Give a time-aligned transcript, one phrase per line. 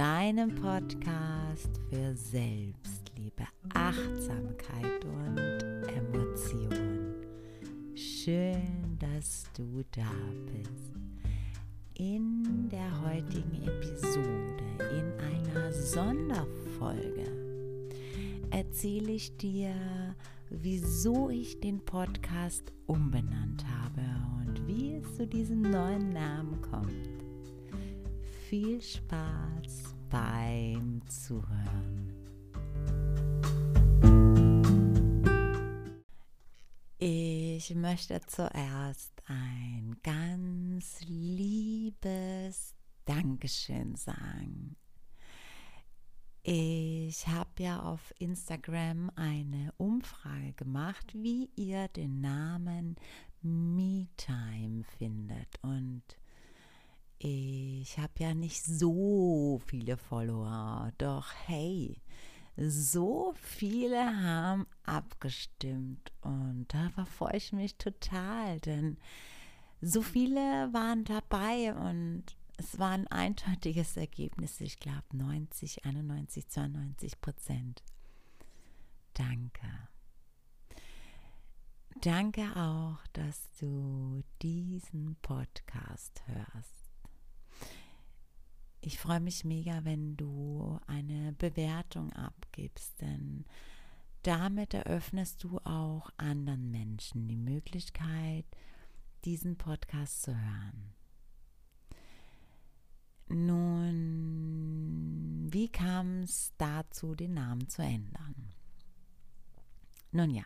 [0.00, 3.44] deinem Podcast für Selbstliebe,
[3.74, 5.62] Achtsamkeit und
[5.94, 7.16] Emotion.
[7.94, 10.10] Schön, dass du da
[10.46, 10.94] bist.
[11.98, 17.30] In der heutigen Episode, in einer Sonderfolge,
[18.48, 19.74] erzähle ich dir,
[20.48, 24.00] wieso ich den Podcast umbenannt habe
[24.38, 27.09] und wie es zu diesem neuen Namen kommt.
[28.50, 32.12] Viel Spaß beim Zuhören.
[36.98, 42.74] Ich möchte zuerst ein ganz liebes
[43.04, 44.74] Dankeschön sagen
[46.42, 52.96] ich habe ja auf Instagram eine Umfrage gemacht, wie ihr den Namen
[53.42, 55.62] MeTime findet.
[55.62, 56.02] Und
[57.22, 57.59] ich
[57.98, 62.00] habe ja nicht so viele Follower, doch hey,
[62.56, 68.98] so viele haben abgestimmt und da freue ich mich total, denn
[69.80, 70.40] so viele
[70.72, 72.24] waren dabei und
[72.58, 74.60] es war ein eindeutiges Ergebnis.
[74.60, 77.82] Ich glaube 90, 91, 92 Prozent.
[79.14, 79.88] Danke.
[82.02, 86.79] Danke auch, dass du diesen Podcast hörst.
[88.82, 93.44] Ich freue mich mega, wenn du eine Bewertung abgibst, denn
[94.22, 98.46] damit eröffnest du auch anderen Menschen die Möglichkeit,
[99.24, 100.94] diesen Podcast zu hören.
[103.28, 103.86] Nun,
[105.52, 108.54] wie kam es dazu, den Namen zu ändern?
[110.10, 110.44] Nun ja,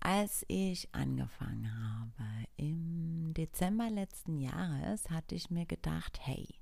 [0.00, 6.59] als ich angefangen habe im Dezember letzten Jahres, hatte ich mir gedacht, hey,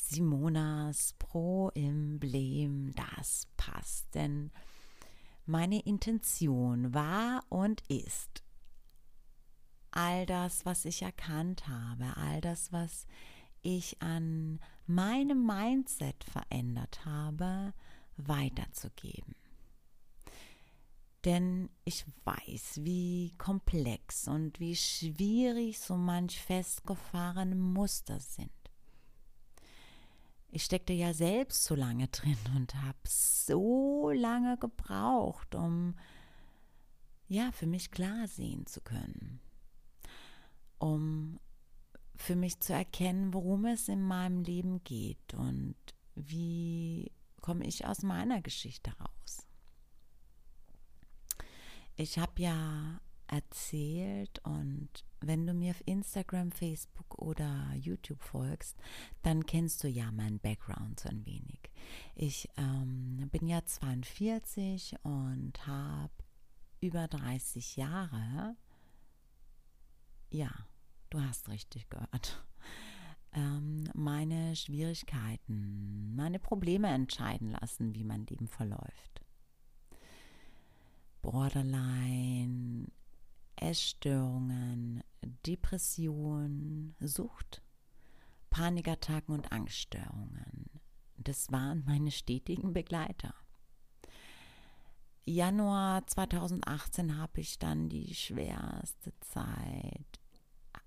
[0.00, 4.50] Simonas Pro-Emblem, das passt, denn
[5.46, 8.42] meine Intention war und ist
[9.90, 13.06] all das, was ich erkannt habe, all das, was
[13.62, 17.72] ich an meinem Mindset verändert habe,
[18.16, 19.34] weiterzugeben.
[21.24, 28.50] Denn ich weiß, wie komplex und wie schwierig so manch festgefahrene Muster sind.
[30.50, 35.94] Ich steckte ja selbst so lange drin und habe so lange gebraucht, um
[37.28, 39.40] ja für mich klar sehen zu können,
[40.78, 41.38] um
[42.16, 45.76] für mich zu erkennen, worum es in meinem Leben geht und
[46.14, 49.46] wie komme ich aus meiner Geschichte raus.
[51.96, 54.88] Ich habe ja erzählt und
[55.20, 58.76] wenn du mir auf Instagram, Facebook oder YouTube folgst,
[59.22, 61.70] dann kennst du ja meinen Background so ein wenig.
[62.14, 66.12] Ich ähm, bin ja 42 und habe
[66.80, 68.56] über 30 Jahre,
[70.30, 70.50] ja,
[71.10, 72.44] Du hast richtig gehört.
[73.34, 79.22] Ähm, meine Schwierigkeiten, meine Probleme entscheiden lassen, wie mein Leben verläuft.
[81.20, 82.67] Borderline,
[83.62, 85.02] Essstörungen,
[85.46, 87.62] Depression, Sucht,
[88.50, 90.70] Panikattacken und Angststörungen.
[91.16, 93.34] Das waren meine stetigen Begleiter.
[95.24, 100.18] Januar 2018 habe ich dann die schwerste Zeit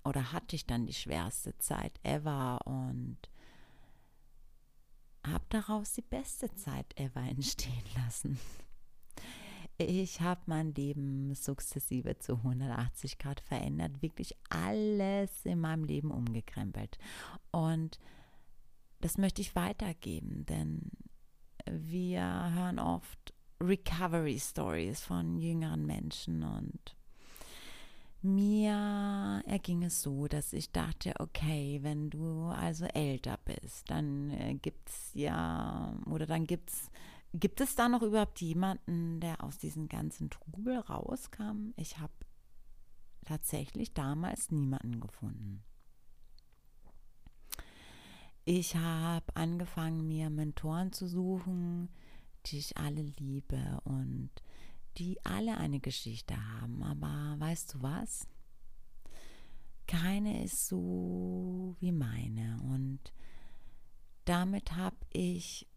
[0.04, 3.18] oder hatte ich dann die schwerste Zeit ever und
[5.24, 8.38] habe daraus die beste Zeit ever entstehen lassen.
[9.84, 16.98] Ich habe mein Leben sukzessive zu 180 Grad verändert, wirklich alles in meinem Leben umgekrempelt.
[17.50, 17.98] Und
[19.00, 20.90] das möchte ich weitergeben, denn
[21.70, 26.96] wir hören oft Recovery Stories von jüngeren Menschen und
[28.22, 34.54] mir erging es so, dass ich dachte, okay, wenn du also älter bist, dann äh,
[34.54, 36.90] gibt es ja, oder dann gibt's,
[37.34, 41.72] gibt es da noch überhaupt jemanden, der aus diesem ganzen Trubel rauskam?
[41.76, 42.12] Ich habe
[43.24, 45.62] tatsächlich damals niemanden gefunden.
[48.44, 51.88] Ich habe angefangen, mir Mentoren zu suchen,
[52.46, 54.30] die ich alle liebe und
[54.98, 56.82] die alle eine Geschichte haben.
[56.82, 58.26] Aber weißt du was?
[59.86, 62.58] Keine ist so wie meine.
[62.62, 63.12] Und
[64.24, 65.68] damit habe ich,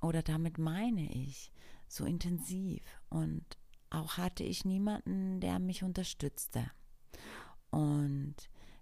[0.00, 1.52] oder damit meine ich,
[1.88, 2.82] so intensiv.
[3.08, 3.44] Und
[3.90, 6.70] auch hatte ich niemanden, der mich unterstützte.
[7.70, 8.36] Und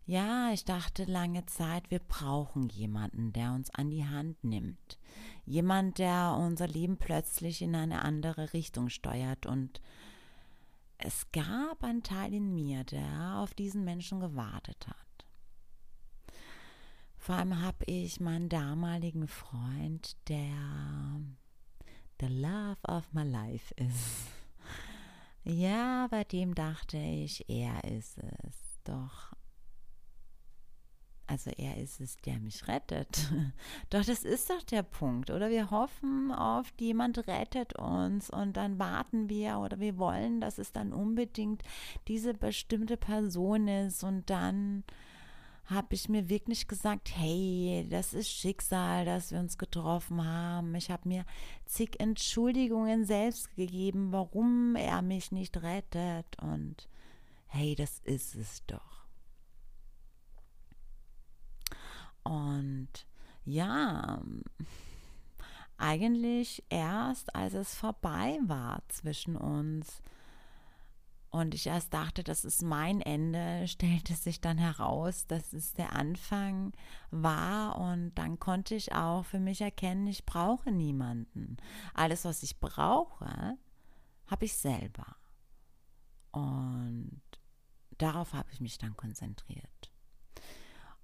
[0.04, 4.98] ja, ich dachte lange Zeit, wir brauchen jemanden, der uns an die Hand nimmt.
[5.44, 9.46] Jemand, der unser Leben plötzlich in eine andere Richtung steuert.
[9.46, 9.80] Und
[10.98, 15.05] es gab einen Teil in mir, der auf diesen Menschen gewartet hat.
[17.26, 21.20] Vor allem habe ich meinen damaligen Freund, der
[22.20, 24.28] the love of my life ist.
[25.42, 28.80] Ja, bei dem dachte ich, er ist es.
[28.82, 29.32] Doch
[31.26, 33.32] also er ist es, der mich rettet.
[33.90, 35.50] Doch das ist doch der Punkt, oder?
[35.50, 40.72] Wir hoffen oft, jemand rettet uns und dann warten wir oder wir wollen, dass es
[40.72, 41.62] dann unbedingt
[42.06, 44.84] diese bestimmte Person ist und dann
[45.66, 50.74] habe ich mir wirklich gesagt, hey, das ist Schicksal, dass wir uns getroffen haben.
[50.76, 51.24] Ich habe mir
[51.64, 56.88] zig Entschuldigungen selbst gegeben, warum er mich nicht rettet und
[57.46, 59.04] hey, das ist es doch.
[62.22, 63.06] Und
[63.44, 64.20] ja,
[65.78, 70.02] eigentlich erst, als es vorbei war zwischen uns
[71.36, 75.92] und ich erst dachte, das ist mein Ende, stellte sich dann heraus, dass es der
[75.92, 76.72] Anfang
[77.10, 81.58] war und dann konnte ich auch für mich erkennen, ich brauche niemanden.
[81.94, 83.58] Alles, was ich brauche,
[84.26, 85.16] habe ich selber.
[86.32, 87.22] Und
[87.98, 89.92] darauf habe ich mich dann konzentriert.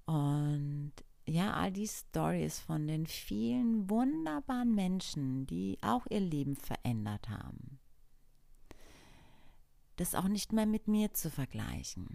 [0.05, 0.93] Und
[1.25, 7.79] ja, all die Stories von den vielen wunderbaren Menschen, die auch ihr Leben verändert haben.
[9.97, 12.07] Das auch nicht mehr mit mir zu vergleichen.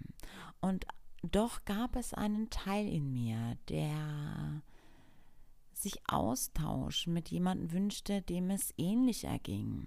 [0.60, 0.86] Und
[1.22, 4.62] doch gab es einen Teil in mir, der
[5.72, 9.86] sich Austausch mit jemandem wünschte, dem es ähnlich erging.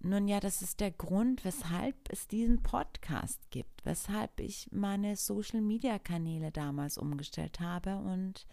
[0.00, 6.52] Nun ja, das ist der Grund, weshalb es diesen Podcast gibt, weshalb ich meine Social-Media-Kanäle
[6.52, 8.46] damals umgestellt habe und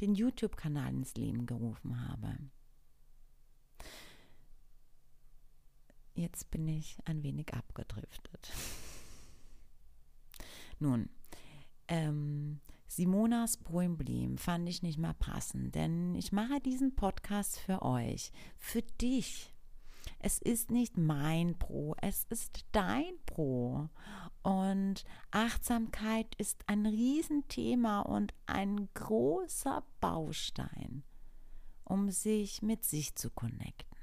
[0.00, 2.36] den YouTube-Kanal ins Leben gerufen habe.
[6.16, 8.52] Jetzt bin ich ein wenig abgedriftet.
[10.78, 11.08] Nun,
[11.88, 18.32] ähm, Simonas Poemblem fand ich nicht mehr passend, denn ich mache diesen Podcast für euch,
[18.56, 19.52] für dich
[20.18, 23.88] es ist nicht mein Pro, es ist dein Pro.
[24.42, 31.02] Und Achtsamkeit ist ein Riesenthema und ein großer Baustein,
[31.84, 33.95] um sich mit sich zu connecten.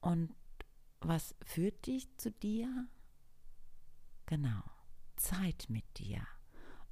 [0.00, 0.34] Und
[1.00, 2.88] was führt dich zu dir?
[4.26, 4.62] Genau,
[5.16, 6.26] Zeit mit dir.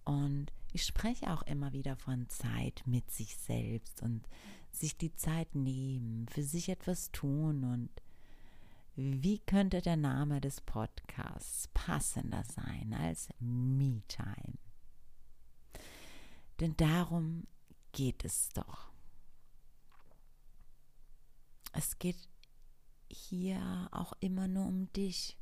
[0.05, 4.27] Und ich spreche auch immer wieder von Zeit mit sich selbst und
[4.71, 7.91] sich die Zeit nehmen, für sich etwas tun und
[9.01, 14.59] wie könnte der Name des Podcasts passender sein als Me-Time?
[16.59, 17.47] Denn darum
[17.93, 18.91] geht es doch.
[21.73, 22.19] Es geht
[23.09, 25.37] hier auch immer nur um dich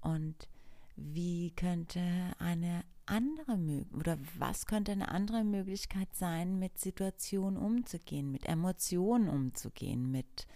[0.00, 0.48] und
[0.96, 2.00] wie könnte
[2.38, 3.58] eine andere
[3.98, 10.46] oder was könnte eine andere Möglichkeit sein, mit Situationen umzugehen, mit Emotionen umzugehen, mit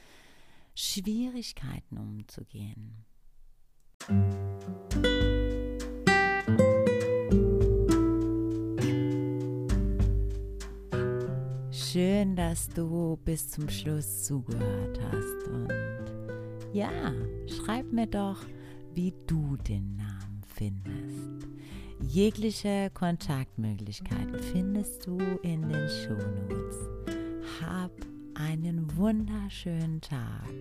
[0.74, 3.04] Schwierigkeiten umzugehen?
[11.70, 15.48] Schön, dass du bis zum Schluss zugehört hast.
[15.48, 15.85] Und
[16.76, 16.90] ja,
[17.46, 18.36] schreib mir doch,
[18.94, 21.48] wie du den Namen findest.
[22.00, 26.76] Jegliche Kontaktmöglichkeiten findest du in den Shownotes.
[27.62, 27.92] Hab
[28.34, 30.52] einen wunderschönen Tag,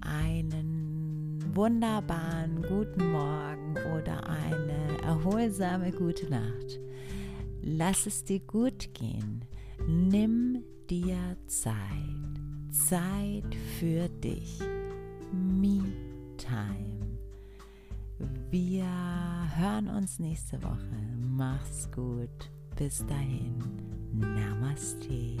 [0.00, 6.80] einen wunderbaren guten Morgen oder eine erholsame gute Nacht.
[7.60, 9.44] Lass es dir gut gehen.
[9.86, 11.74] Nimm dir Zeit.
[12.70, 14.60] Zeit für dich.
[15.32, 15.82] Me
[16.36, 17.18] Time.
[18.50, 18.86] Wir
[19.56, 20.78] hören uns nächste Woche.
[21.18, 22.50] Mach's gut.
[22.76, 23.54] Bis dahin.
[24.12, 25.36] Namaste.